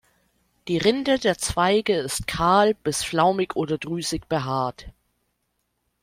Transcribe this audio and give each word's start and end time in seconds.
Die 0.67 0.79
Rinde 0.79 1.19
der 1.19 1.37
Zweige 1.37 1.93
ist 1.95 2.25
kahl 2.25 2.73
bis 2.73 3.03
flaumig 3.03 3.55
oder 3.55 3.77
drüsig 3.77 4.27
behaart. 4.27 4.87